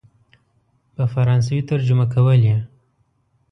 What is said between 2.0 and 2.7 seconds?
کولې.